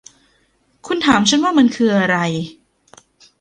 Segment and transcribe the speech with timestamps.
[0.87, 2.17] คุณถามฉันว่ามันคืออะไร